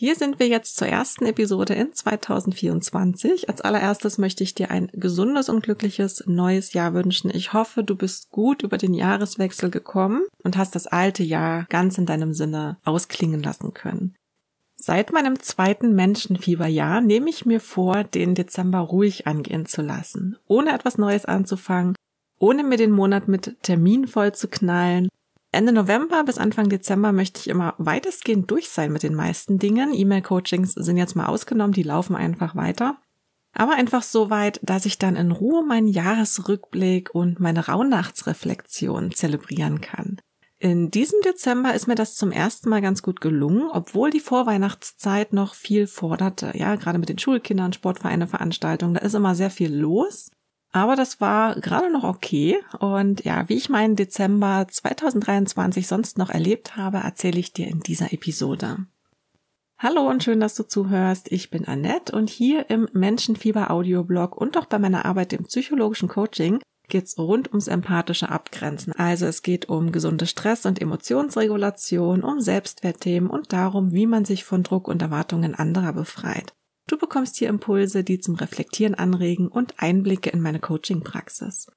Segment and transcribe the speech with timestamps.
[0.00, 3.50] Hier sind wir jetzt zur ersten Episode in 2024.
[3.50, 7.30] Als allererstes möchte ich dir ein gesundes und glückliches neues Jahr wünschen.
[7.34, 11.98] Ich hoffe, du bist gut über den Jahreswechsel gekommen und hast das alte Jahr ganz
[11.98, 14.14] in deinem Sinne ausklingen lassen können.
[14.74, 20.72] Seit meinem zweiten Menschenfieberjahr nehme ich mir vor, den Dezember ruhig angehen zu lassen, ohne
[20.72, 21.94] etwas Neues anzufangen,
[22.38, 25.10] ohne mir den Monat mit Termin voll zu knallen
[25.52, 29.92] Ende November bis Anfang Dezember möchte ich immer weitestgehend durch sein mit den meisten Dingen.
[29.92, 32.98] E-Mail-Coachings sind jetzt mal ausgenommen, die laufen einfach weiter.
[33.52, 39.80] Aber einfach so weit, dass ich dann in Ruhe meinen Jahresrückblick und meine Rauhnachtsreflexion zelebrieren
[39.80, 40.20] kann.
[40.62, 45.32] In diesem Dezember ist mir das zum ersten Mal ganz gut gelungen, obwohl die Vorweihnachtszeit
[45.32, 46.52] noch viel forderte.
[46.54, 50.30] Ja, gerade mit den Schulkindern, Sportvereine, Veranstaltungen, da ist immer sehr viel los.
[50.72, 52.58] Aber das war gerade noch okay.
[52.78, 57.80] Und ja, wie ich meinen Dezember 2023 sonst noch erlebt habe, erzähle ich dir in
[57.80, 58.86] dieser Episode.
[59.78, 61.32] Hallo und schön, dass du zuhörst.
[61.32, 66.08] Ich bin Annette und hier im Menschenfieber Audioblog und auch bei meiner Arbeit im psychologischen
[66.08, 68.92] Coaching geht's rund ums empathische Abgrenzen.
[68.92, 74.44] Also es geht um gesunde Stress- und Emotionsregulation, um Selbstwertthemen und darum, wie man sich
[74.44, 76.52] von Druck und Erwartungen anderer befreit.
[76.90, 81.70] Du bekommst hier Impulse, die zum Reflektieren anregen und Einblicke in meine Coaching-Praxis.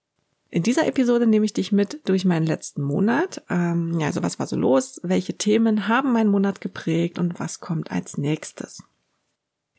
[0.49, 3.43] In dieser Episode nehme ich dich mit durch meinen letzten Monat.
[3.47, 4.99] Ähm, ja, also was war so los?
[5.03, 8.81] Welche Themen haben meinen Monat geprägt und was kommt als nächstes?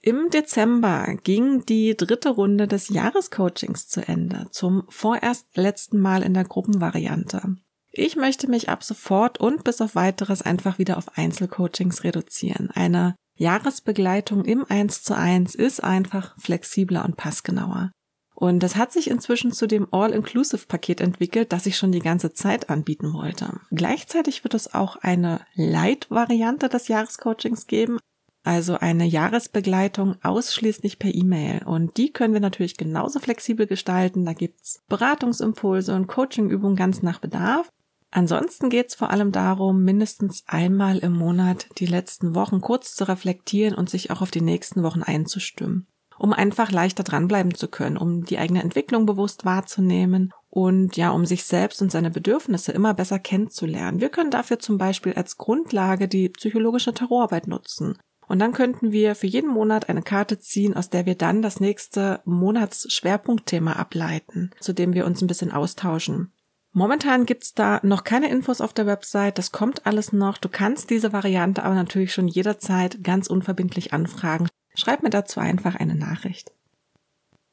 [0.01, 6.35] Im Dezember ging die dritte Runde des Jahrescoachings zu Ende, zum vorerst letzten Mal in
[6.35, 7.57] der Gruppenvariante.
[7.91, 12.71] Ich möchte mich ab sofort und bis auf weiteres einfach wieder auf Einzelcoachings reduzieren.
[12.71, 17.91] Eine Jahresbegleitung im 1 zu 1 ist einfach flexibler und passgenauer.
[18.35, 22.69] Und das hat sich inzwischen zu dem All-Inclusive-Paket entwickelt, das ich schon die ganze Zeit
[22.69, 23.61] anbieten wollte.
[23.71, 27.99] Gleichzeitig wird es auch eine Light-Variante des Jahrescoachings geben,
[28.43, 31.63] also eine Jahresbegleitung ausschließlich per E-Mail.
[31.65, 34.25] Und die können wir natürlich genauso flexibel gestalten.
[34.25, 37.71] Da gibt's Beratungsimpulse und Coachingübungen ganz nach Bedarf.
[38.15, 43.09] Ansonsten geht es vor allem darum, mindestens einmal im Monat die letzten Wochen kurz zu
[43.09, 47.97] reflektieren und sich auch auf die nächsten Wochen einzustimmen, um einfach leichter dranbleiben zu können,
[47.97, 52.95] um die eigene Entwicklung bewusst wahrzunehmen und ja, um sich selbst und seine Bedürfnisse immer
[52.95, 54.01] besser kennenzulernen.
[54.01, 57.99] Wir können dafür zum Beispiel als Grundlage die psychologische Tarotarbeit nutzen.
[58.29, 61.59] Und dann könnten wir für jeden Monat eine Karte ziehen, aus der wir dann das
[61.59, 66.31] nächste Monatsschwerpunktthema ableiten, zu dem wir uns ein bisschen austauschen.
[66.77, 70.39] Momentan gibt's da noch keine Infos auf der Website, das kommt alles noch.
[70.39, 74.49] Du kannst diese Variante aber natürlich schon jederzeit ganz unverbindlich anfragen.
[74.75, 76.51] Schreib mir dazu einfach eine Nachricht.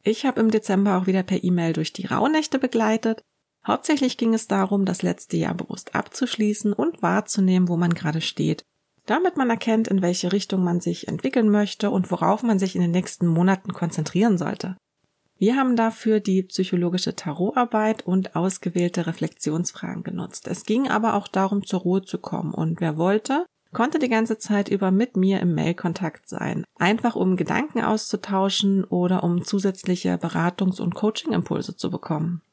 [0.02, 3.22] Ich habe im Dezember auch wieder per E-Mail durch die Rauhnächte begleitet.
[3.66, 8.64] Hauptsächlich ging es darum, das letzte Jahr bewusst abzuschließen und wahrzunehmen, wo man gerade steht,
[9.06, 12.82] damit man erkennt, in welche Richtung man sich entwickeln möchte und worauf man sich in
[12.82, 14.78] den nächsten Monaten konzentrieren sollte.
[15.42, 20.48] Wir haben dafür die psychologische Tarotarbeit und ausgewählte Reflexionsfragen genutzt.
[20.48, 24.38] Es ging aber auch darum, zur Ruhe zu kommen und wer wollte, konnte die ganze
[24.38, 26.64] Zeit über mit mir im Mailkontakt sein.
[26.78, 32.44] Einfach um Gedanken auszutauschen oder um zusätzliche Beratungs- und Coaching-Impulse zu bekommen.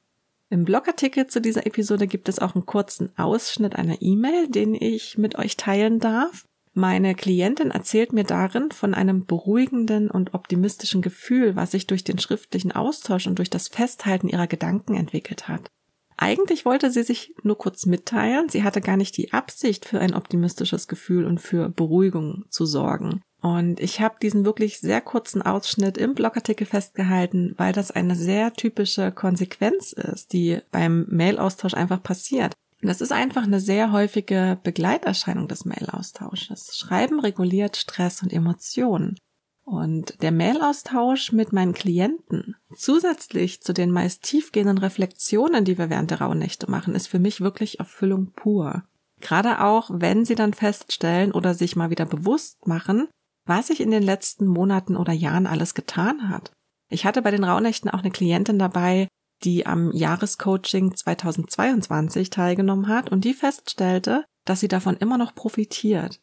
[0.49, 5.19] Im Blogartikel zu dieser Episode gibt es auch einen kurzen Ausschnitt einer E-Mail, den ich
[5.19, 6.47] mit euch teilen darf.
[6.79, 12.21] Meine Klientin erzählt mir darin von einem beruhigenden und optimistischen Gefühl, was sich durch den
[12.21, 15.73] schriftlichen Austausch und durch das Festhalten ihrer Gedanken entwickelt hat.
[16.17, 20.15] Eigentlich wollte sie sich nur kurz mitteilen, sie hatte gar nicht die Absicht, für ein
[20.15, 23.23] optimistisches Gefühl und für Beruhigung zu sorgen.
[23.41, 28.53] Und ich habe diesen wirklich sehr kurzen Ausschnitt im Blogartikel festgehalten, weil das eine sehr
[28.53, 32.55] typische Konsequenz ist, die beim Mailaustausch einfach passiert.
[32.81, 36.77] Das ist einfach eine sehr häufige Begleiterscheinung des Mailaustausches.
[36.77, 39.17] Schreiben reguliert Stress und Emotionen.
[39.65, 46.11] Und der Mailaustausch mit meinen Klienten, zusätzlich zu den meist tiefgehenden Reflexionen, die wir während
[46.11, 48.85] der Rauhnächte machen, ist für mich wirklich Erfüllung pur.
[49.21, 53.09] Gerade auch, wenn sie dann feststellen oder sich mal wieder bewusst machen,
[53.45, 56.53] was sich in den letzten Monaten oder Jahren alles getan hat.
[56.89, 59.09] Ich hatte bei den Rauhnächten auch eine Klientin dabei,
[59.45, 66.21] die am Jahrescoaching 2022 teilgenommen hat und die feststellte, dass sie davon immer noch profitiert.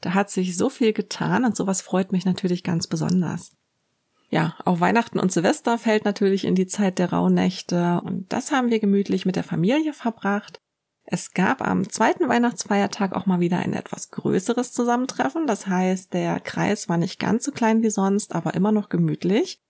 [0.00, 3.52] Da hat sich so viel getan und sowas freut mich natürlich ganz besonders.
[4.30, 8.70] Ja, auch Weihnachten und Silvester fällt natürlich in die Zeit der Rauhnächte und das haben
[8.70, 10.60] wir gemütlich mit der Familie verbracht.
[11.04, 15.46] Es gab am zweiten Weihnachtsfeiertag auch mal wieder ein etwas größeres Zusammentreffen.
[15.46, 19.60] Das heißt, der Kreis war nicht ganz so klein wie sonst, aber immer noch gemütlich.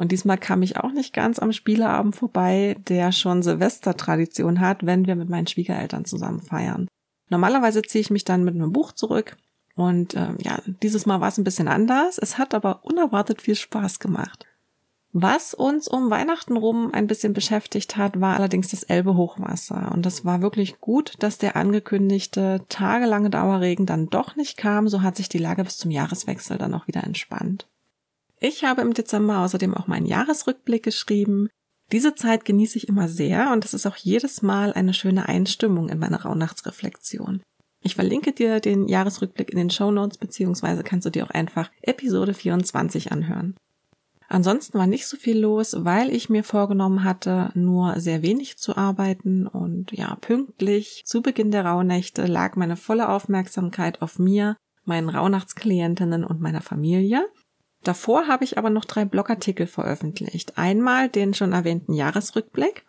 [0.00, 5.06] Und diesmal kam ich auch nicht ganz am Spieleabend vorbei, der schon Silvestertradition hat, wenn
[5.06, 6.88] wir mit meinen Schwiegereltern zusammen feiern.
[7.28, 9.36] Normalerweise ziehe ich mich dann mit einem Buch zurück,
[9.76, 12.18] Und ähm, ja, dieses Mal war es ein bisschen anders.
[12.18, 14.46] Es hat aber unerwartet viel Spaß gemacht.
[15.12, 19.90] Was uns um Weihnachten rum ein bisschen beschäftigt hat, war allerdings das Elbe-Hochwasser.
[19.92, 24.88] Und das war wirklich gut, dass der angekündigte tagelange Dauerregen dann doch nicht kam.
[24.88, 27.66] So hat sich die Lage bis zum Jahreswechsel dann auch wieder entspannt.
[28.40, 31.48] Ich habe im Dezember außerdem auch meinen Jahresrückblick geschrieben.
[31.92, 35.90] Diese Zeit genieße ich immer sehr und es ist auch jedes Mal eine schöne Einstimmung
[35.90, 37.42] in meine Rauhnachtsreflexion.
[37.82, 41.70] Ich verlinke dir den Jahresrückblick in den Show Notes beziehungsweise kannst du dir auch einfach
[41.82, 43.56] Episode 24 anhören.
[44.28, 48.76] Ansonsten war nicht so viel los, weil ich mir vorgenommen hatte, nur sehr wenig zu
[48.76, 55.08] arbeiten und ja, pünktlich zu Beginn der Rauhnächte lag meine volle Aufmerksamkeit auf mir, meinen
[55.08, 57.28] Rauhnachtsklientinnen und meiner Familie.
[57.82, 60.58] Davor habe ich aber noch drei Blogartikel veröffentlicht.
[60.58, 62.84] Einmal den schon erwähnten Jahresrückblick.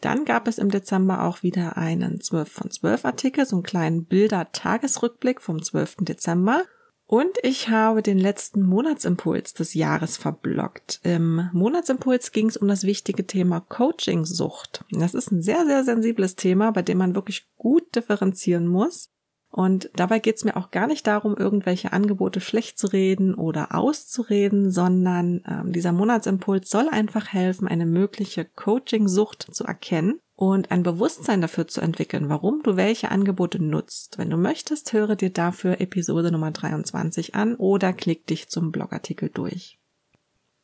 [0.00, 4.04] Dann gab es im Dezember auch wieder einen 12 von 12 Artikel, so einen kleinen
[4.04, 5.96] Bilder-Tagesrückblick vom 12.
[6.00, 6.64] Dezember.
[7.08, 11.00] Und ich habe den letzten Monatsimpuls des Jahres verblockt.
[11.04, 14.84] Im Monatsimpuls ging es um das wichtige Thema Coaching-Sucht.
[14.90, 19.10] Das ist ein sehr, sehr sensibles Thema, bei dem man wirklich gut differenzieren muss.
[19.56, 23.74] Und dabei geht es mir auch gar nicht darum, irgendwelche Angebote schlecht zu reden oder
[23.74, 30.82] auszureden, sondern ähm, dieser Monatsimpuls soll einfach helfen, eine mögliche Coaching-Sucht zu erkennen und ein
[30.82, 34.18] Bewusstsein dafür zu entwickeln, warum du welche Angebote nutzt.
[34.18, 39.30] Wenn du möchtest, höre dir dafür Episode Nummer 23 an oder klick dich zum Blogartikel
[39.30, 39.78] durch.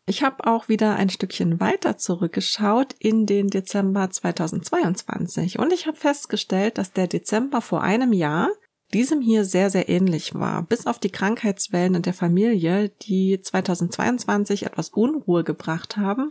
[0.04, 5.96] Ich habe auch wieder ein Stückchen weiter zurückgeschaut in den Dezember 2022 und ich habe
[5.96, 8.50] festgestellt, dass der Dezember vor einem Jahr
[8.94, 14.66] diesem hier sehr, sehr ähnlich war, bis auf die Krankheitswellen in der Familie, die 2022
[14.66, 16.30] etwas Unruhe gebracht haben.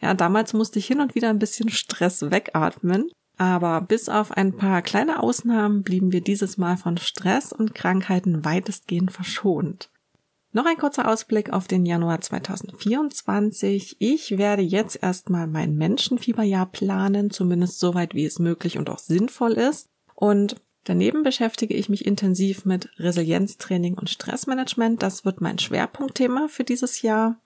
[0.00, 4.56] Ja, damals musste ich hin und wieder ein bisschen Stress wegatmen, aber bis auf ein
[4.56, 9.90] paar kleine Ausnahmen blieben wir dieses Mal von Stress und Krankheiten weitestgehend verschont.
[10.52, 13.96] Noch ein kurzer Ausblick auf den Januar 2024.
[14.00, 19.52] Ich werde jetzt erstmal mein Menschenfieberjahr planen, zumindest soweit wie es möglich und auch sinnvoll
[19.52, 19.88] ist.
[20.16, 25.02] Und Daneben beschäftige ich mich intensiv mit Resilienztraining und Stressmanagement.
[25.02, 27.38] Das wird mein Schwerpunktthema für dieses Jahr.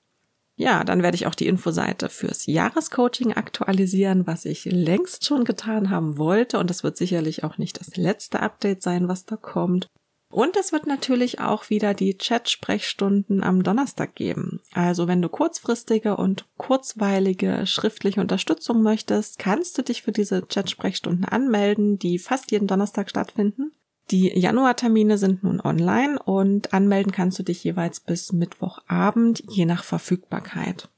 [0.56, 5.90] Ja, dann werde ich auch die Infoseite fürs Jahrescoaching aktualisieren, was ich längst schon getan
[5.90, 6.58] haben wollte.
[6.58, 9.88] Und das wird sicherlich auch nicht das letzte Update sein, was da kommt.
[10.34, 14.60] Und es wird natürlich auch wieder die Chat-Sprechstunden am Donnerstag geben.
[14.72, 21.24] Also wenn du kurzfristige und kurzweilige schriftliche Unterstützung möchtest, kannst du dich für diese Chat-Sprechstunden
[21.24, 23.70] anmelden, die fast jeden Donnerstag stattfinden.
[24.10, 29.84] Die Januartermine sind nun online und anmelden kannst du dich jeweils bis Mittwochabend, je nach
[29.84, 30.88] Verfügbarkeit.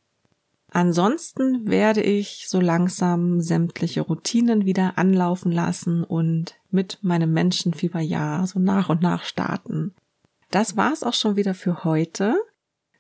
[0.77, 8.59] Ansonsten werde ich so langsam sämtliche Routinen wieder anlaufen lassen und mit meinem Menschenfieberjahr so
[8.59, 9.95] nach und nach starten.
[10.51, 12.37] Das war's auch schon wieder für heute.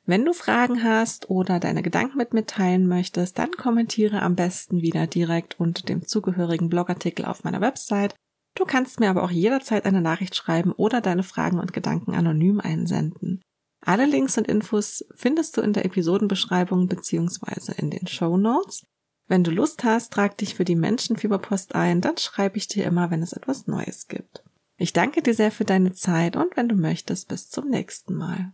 [0.07, 4.81] Wenn du Fragen hast oder deine Gedanken mit mir teilen möchtest, dann kommentiere am besten
[4.81, 8.15] wieder direkt unter dem zugehörigen Blogartikel auf meiner Website.
[8.55, 12.59] Du kannst mir aber auch jederzeit eine Nachricht schreiben oder deine Fragen und Gedanken anonym
[12.59, 13.43] einsenden.
[13.87, 18.85] Alle Links und Infos findest du in der Episodenbeschreibung beziehungsweise in den Show Notes.
[19.29, 23.13] Wenn du Lust hast, trag dich für die Menschenfieberpost ein, dann schreibe ich dir immer,
[23.13, 24.43] wenn es etwas Neues gibt.
[24.77, 28.53] Ich danke dir sehr für deine Zeit und wenn du möchtest, bis zum nächsten Mal.